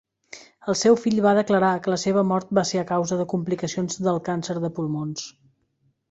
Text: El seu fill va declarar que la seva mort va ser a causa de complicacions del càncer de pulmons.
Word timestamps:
El 0.71 0.75
seu 0.79 0.95
fill 1.01 1.17
va 1.25 1.33
declarar 1.39 1.67
que 1.83 1.91
la 1.93 1.99
seva 2.03 2.23
mort 2.29 2.55
va 2.59 2.63
ser 2.69 2.79
a 2.83 2.87
causa 2.91 3.19
de 3.19 3.27
complicacions 3.33 3.99
del 4.07 4.17
càncer 4.31 4.57
de 4.65 4.71
pulmons. 4.79 5.27